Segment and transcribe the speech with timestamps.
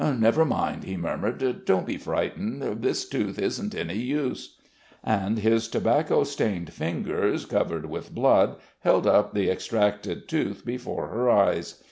[0.17, 1.61] "Never mind...." he murmured.
[1.65, 2.63] "Don't be frightened....
[2.81, 4.55] This tooth isn't any use."
[5.03, 11.29] And his tobacco stained fingers, covered with blood, held up the extracted tooth before her
[11.29, 11.75] eyes.